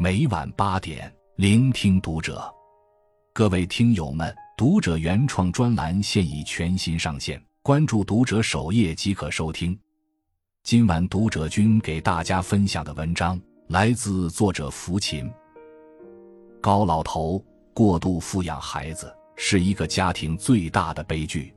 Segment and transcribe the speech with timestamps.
[0.00, 2.40] 每晚八点，聆听读者。
[3.32, 9.76] 各位听友们，读者原创专栏现已全新上线，关注读者首页即可收听。
[10.62, 15.28] 今晚读者君给大家分享的文章来自作者福琴。
[16.60, 17.44] 高老头
[17.74, 21.52] 过度富养孩子是一个家庭最大的悲剧。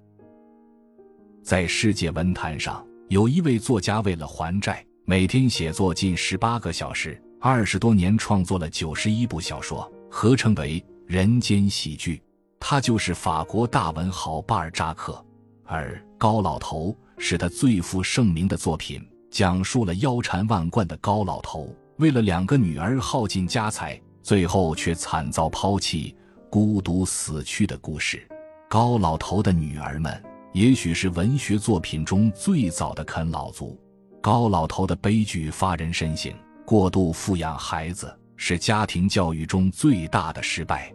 [1.43, 4.83] 在世界文坛上，有一位作家为了还债。
[5.05, 12.21] 每天写作近十八个小时，二十多年创作了九十一部小说，合称为人间喜剧。
[12.59, 15.25] 他就是法国大文豪巴尔扎克，
[15.65, 26.15] 而《高老头》是他最负盛名的作品，讲述了腰缠万贯的高老头为了两个女儿耗尽家财，最后却惨遭抛弃、
[26.47, 28.21] 孤独死去的故事。
[28.69, 33.81] 高老头的女儿们，也许是文学作品中最早的啃老族。
[34.21, 36.31] 高老头的悲剧发人深省，
[36.71, 40.89] 过度富养孩子是家庭教育中最大的失败。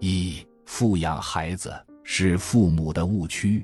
[0.00, 1.70] 一富养孩子
[2.02, 3.62] 是父母的误区。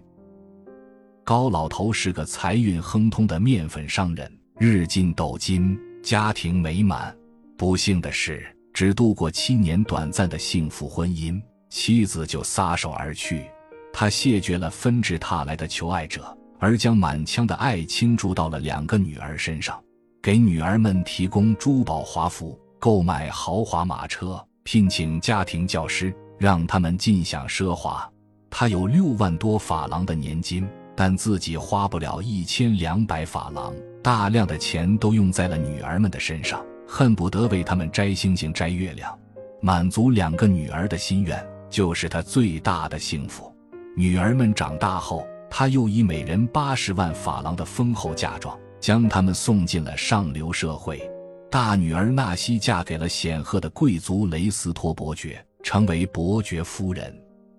[1.25, 7.17] 高老头是个财运亨通的面粉商人，日进斗金，家庭美满。
[7.57, 13.47] 不幸的是，只度过七年短暂的幸福婚姻，妻子就撒手而去，
[13.91, 16.37] 他谢绝了纷至沓来的求爱者。
[16.59, 19.83] 而将满腔的爱倾注到了两个女儿身上，
[20.29, 28.07] 给女儿们提供珠宝华服，购买豪华马车，聘请家庭教师，让他们尽享奢华。
[28.51, 39.19] 他有六万多法郎的年金，但自己花不了一千两百法郎，大量的钱都用在了女儿们的身上，恨不得为他们摘星星、摘月亮，
[39.63, 43.51] 满足两个女儿的心愿，就是他最大的幸福。
[43.97, 45.27] 女儿们长大后。
[45.51, 51.11] 他又以每人八十万法郎的丰厚嫁妆，将他们送进了上流社会。
[51.51, 57.11] 大女儿纳西嫁给了显赫的贵族雷斯托伯爵，成为伯爵夫人；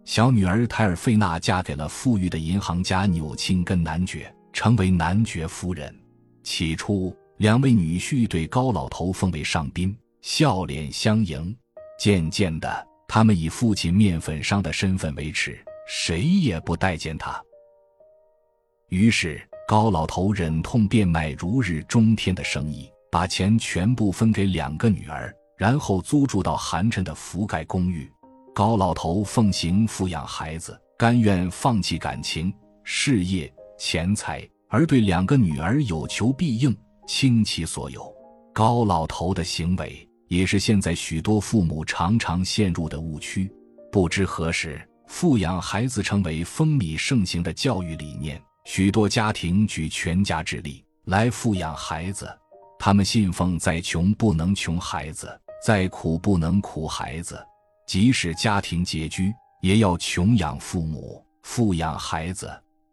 [0.05, 5.93] 小女儿泰尔费娜嫁给了富裕的银行家纽钦根男爵，成为男爵夫人。
[6.43, 11.55] 起初，两位女婿对高老头奉为上宾，笑脸相迎。
[11.99, 17.41] 渐渐的，他们以父亲面粉商的身份维持，谁也不待见他。
[18.87, 28.11] 于是，高老头忍痛变卖如日中天的生意，把钱全部分给两个女儿，然后租住到寒碜的福盖公寓。
[28.55, 32.51] 高老头奉行富养孩子，甘愿放弃感情、
[32.83, 36.75] 事业、钱财，而对两个女儿有求必应，
[37.05, 38.11] 倾其所有。
[38.51, 43.47] 高老头的行为也是现在许多父母常常陷入的误区。
[43.91, 48.41] 不知何时，富养孩子成为风靡盛行的教育理念。
[48.65, 52.29] 许多家庭举全家之力来富养孩子，
[52.77, 57.43] 他们信奉再穷不能穷孩子，再苦不能苦孩子，
[57.87, 62.51] 即使家庭拮据，也要穷养父母，富养孩子，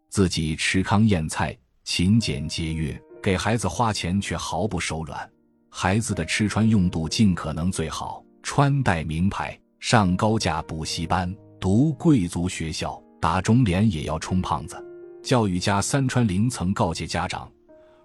[0.08, 5.30] 自己吃糠咽菜，勤俭节约，给孩子花钱却毫不手软，
[5.70, 14.82] 孩子的吃穿用度尽可能最好，穿戴名牌，上高价补习班，读贵族学校，打肿脸也要充胖子。
[15.26, 17.50] 教育家三川玲曾告诫家长，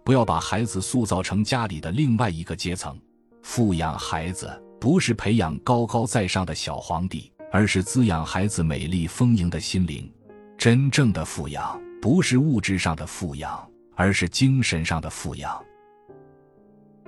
[0.04, 3.00] 不要把孩子塑造成家里的另外一个阶层。
[3.44, 4.50] 富养孩子
[4.80, 10.12] 不是培养高高在上的小皇帝，而是滋养孩子美丽丰盈的心灵。
[10.58, 15.64] 真正的富养不是物质上的富养，而是精神上的富养。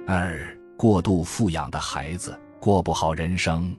[0.05, 3.75] 二过度富养的孩子过不好人生。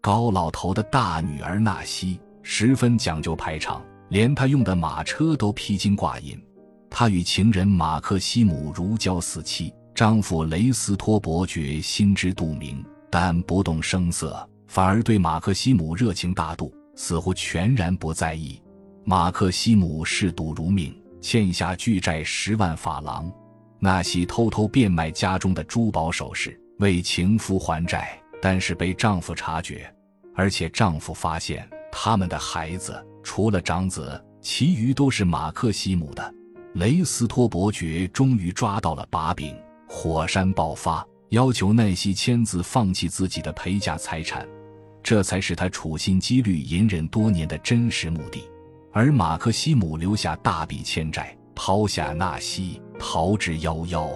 [0.00, 3.84] 高老头的大女儿纳西十分讲究排场。
[4.10, 6.36] 连他用的马车都披金挂银，
[6.90, 18.60] 他与情人马克西姆如胶似漆，丈夫雷斯托伯爵心知肚明，但不动声色，反而对马克西姆热情大度，似乎全然不在意。
[19.04, 23.32] 马克西姆嗜赌如命，欠下巨债十万法郎，
[23.78, 29.88] 纳西偷偷变卖家中的珠宝首饰为情夫还债，但是被丈夫察觉，
[30.34, 33.06] 而且丈夫发现他们的孩子。
[33.32, 36.34] 除了长子，其余都是马克西姆的。
[36.74, 39.56] 雷斯托伯爵终于抓到了把柄，
[39.88, 44.44] 火山爆发，要求奈西签字放弃自己的陪嫁财产，
[45.00, 48.42] 这才是他处心积虑隐忍多年的真实目的。
[48.92, 54.10] 而马克西姆留下大笔欠债，抛下纳西，逃之夭夭。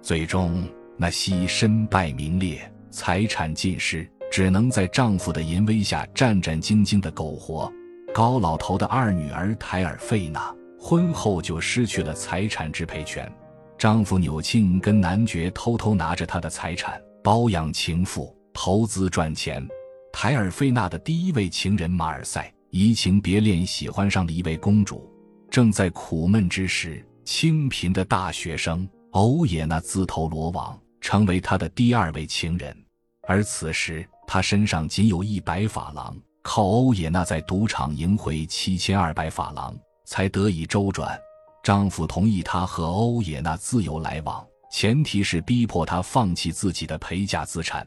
[0.00, 0.62] 最终，
[0.96, 7.68] 纳西身败名裂，财产尽失，只能在丈夫的淫威下战战兢兢的苟活。
[8.12, 13.30] 高老头的二女儿泰尔费娜婚后就失去了财产支配权，
[13.78, 19.66] 丈夫纽庆跟男爵偷偷拿着她的财产包养情妇，投资赚钱。
[20.12, 25.08] 台尔费娜的第一位情人马尔赛移情别恋，喜欢上了一位公主。
[25.48, 32.76] 正在苦闷之时，清贫的大学生欧也纳自投罗网，成为他的第二位情人。
[33.28, 39.76] 而此时他身上仅有一百法郎，靠欧也纳在赌场赢回七千二百法郎，
[40.06, 41.18] 才得以周转。
[41.62, 47.86] 丈夫同意她和欧也纳自由来往，前提是逼迫她放弃自己的陪嫁资产。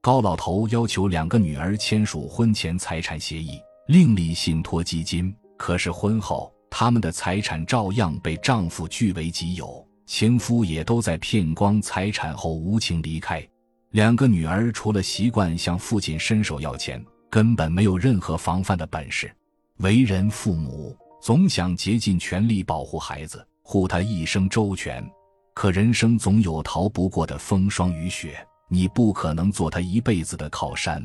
[0.00, 5.34] 高老头要求两个女儿签署婚前财产协议，另立信托基金。
[5.58, 13.46] 可是婚后，他们的财产照样被丈夫据为己有，情夫也都在骗光财产后无情离开。
[13.90, 19.30] 两个女儿除了习惯向父亲伸手要钱，根本没有任何防范的本事。
[19.78, 20.96] 为人父母。
[21.20, 25.04] 总想竭尽全力保护孩子，护他一生周全，
[25.52, 28.38] 可人生总有逃不过的风霜雨雪，
[28.68, 31.02] 你不可能做他一辈子的靠山。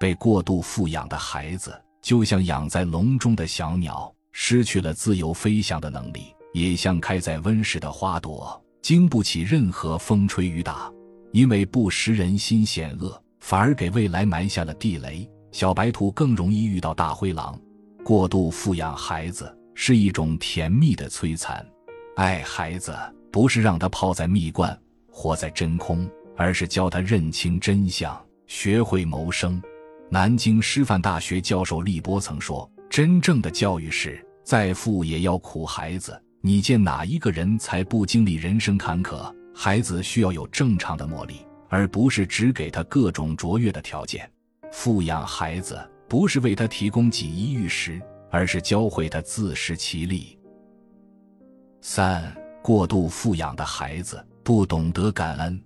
[0.00, 10.92] 被过度富养的孩子，就像养在笼中的小鸟，失去了自由飞翔的能力；也像开在温室的花朵，经不起任何风吹雨打。
[11.30, 15.26] 因为不识人心险恶，反而给未来埋下了地雷。
[15.52, 17.58] 小白兔更容易遇到大灰狼。
[18.02, 21.64] 过度富养孩子是一种甜蜜的摧残，
[22.16, 22.96] 爱孩子
[23.30, 24.76] 不是让他泡在蜜罐，
[25.08, 29.62] 活在真空，而是教他认清真相，学会谋生。
[30.10, 36.20] 南京师范大学教授利波曾说：“真正的教育是，再富也要苦孩子。
[36.40, 39.32] 你见哪一个人才不经历人生坎坷？
[39.54, 41.36] 孩子需要有正常的磨砺，
[41.68, 44.28] 而不是只给他各种卓越的条件。
[44.72, 45.78] 富养孩子。”
[46.12, 47.98] 不是为他提供锦衣玉食，
[48.30, 50.38] 而是教会他自食其力。
[51.80, 55.58] 三过度富养的孩子不懂得感恩。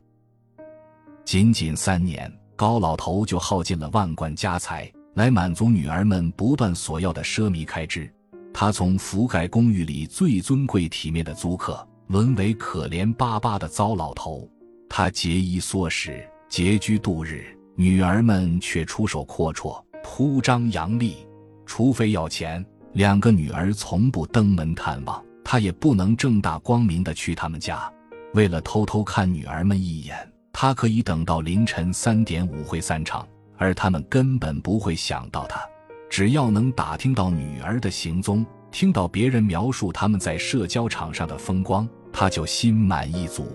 [1.24, 8.08] 仅仅三年，高老头就耗尽了万贯家财来满足女儿们不断索要的奢靡开支。
[8.54, 14.48] 他从覆盖公寓里最尊贵体面的租客，沦为可怜巴巴的糟老头。
[14.88, 19.80] 他节衣缩食，拮据度日，女儿们却出手阔绰。
[20.02, 21.26] 铺张扬利，
[21.66, 27.92] 除非要钱，两个女儿从不登门探望，他也不能正大光明的去他们家。
[28.34, 30.16] 为了偷偷看女儿们一眼，
[30.52, 33.26] 他可以等到凌晨三点舞会散场，
[33.58, 35.60] 而他们根本不会想到他。
[36.08, 43.48] 只要能打听到女儿的行踪，听到别人描述他们在社交场上的风光，他就心满意足。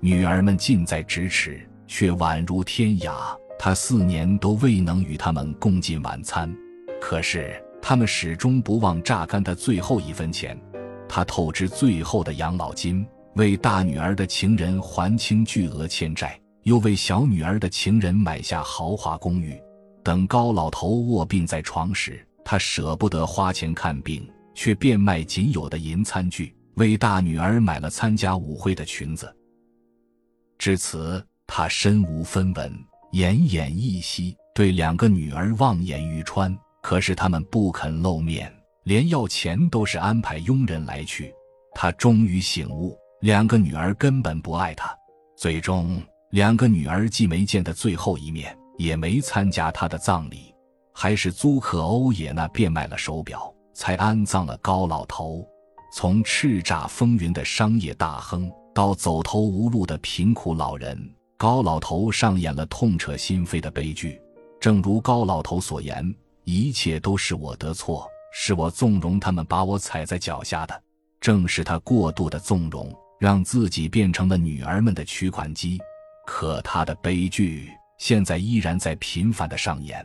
[0.00, 3.14] 女儿们近在咫尺，却宛如天涯。
[3.58, 6.54] 他四年都未能与他们共进晚餐，
[7.00, 10.58] 可是他们始终不忘榨干他最后一分钱。
[11.08, 13.06] 他透支最后的养老金，
[13.36, 19.60] 为大女儿的情人还清巨额欠债，又为小女儿的情人买下豪华公寓。
[20.02, 29.34] 等高老头卧病在床时，他舍不得花钱看病，却变卖仅有的银餐具，为大女儿买了参加舞会的裙子。
[30.58, 32.72] 至此，他身无分文。
[33.14, 36.52] 奄奄一息，对两个女儿望眼欲穿，
[36.82, 38.52] 可是他们不肯露面，
[38.82, 41.32] 连要钱都是安排佣人来去。
[41.76, 44.92] 他终于醒悟，两个女儿根本不爱他。
[45.36, 50.52] 最终，两个女儿既没见他最后一面，也没参加他的葬礼，
[50.92, 55.46] 还是租客欧也纳变卖了手表，才安葬了高老头。
[55.92, 60.98] 从叱咤风云的商业大亨，到走投无路的贫苦老人。
[61.44, 64.18] 高老头上演了痛彻心扉的悲剧，
[64.58, 66.02] 正如高老头所言
[66.44, 70.82] ：“一切都是我的错，是我纵容他们把我踩在脚下的。
[71.20, 75.78] 正是他过度的纵容，让自己变成了女儿们的取款机。
[76.26, 80.02] 可他的悲剧现在依然在频繁的上演。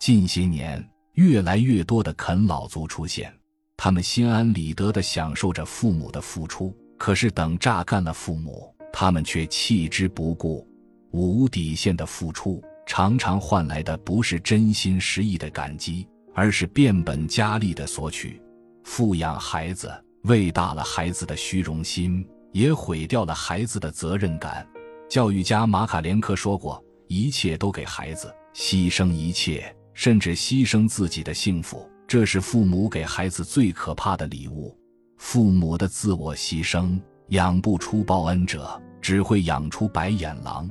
[0.00, 0.82] 近些年，
[1.16, 3.30] 越来越多的啃老族出现，
[3.76, 10.66] 他们心安理得地享受着父母的付出，可是等榨干了父母，他们却弃之不顾。”
[11.10, 18.40] 无底线的付出，常常换来的不是真心实意的感激，而是变本加厉的索取。
[18.84, 24.66] 富养孩子，喂大了孩子的虚荣心，也毁掉了孩子的责任感。
[25.08, 34.76] 教育家马卡连科说过：“一切都给孩子，牺牲一切，甚至牺牲自己的幸福，这是父母给孩子最可怕的礼物。
[35.16, 40.68] 父母的自我牺牲，养不出报恩者，只会养出白眼狼。”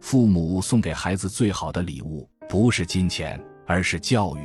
[0.00, 4.40] 父母送给孩子最好的礼物，不是金钱，而是教育。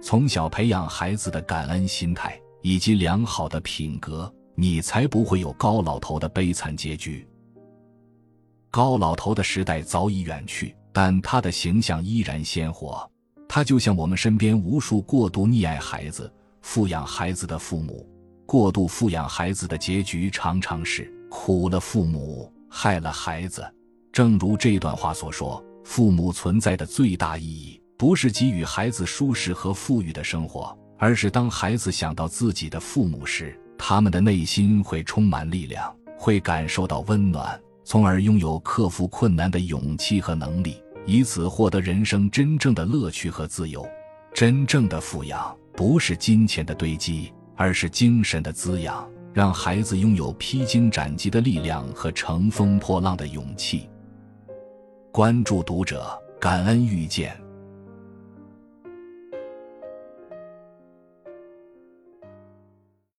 [0.00, 7.26] 从小培养孩子的感恩心态以及良好的品格，你才不会有高老头的悲惨结局。
[8.70, 13.10] 高老头的时代早已远去，但他的形象依然鲜活。
[13.48, 18.06] 他就像我们身边无数过度溺爱孩子、富养孩子的父母。
[18.44, 23.64] 过度富养孩子的结局常常是苦了父母，害了孩子。
[24.18, 43.88] 正如这段话所说：“父母存在的最大意义，不是给予孩子舒适和富裕的生活，而是当孩子想到自己的父母时，他们的内心会充满力量，会感受到温暖，从而拥有克服困难的勇气和能力，以此获得人生真正的乐趣和自由。
[44.34, 53.88] 真正的富养，不是金钱的堆积。”而是精神的滋养，让孩子拥有披荆斩棘的力量和乘风破浪的勇气。
[55.10, 56.06] 关注读者，
[56.38, 57.47] 感恩遇见。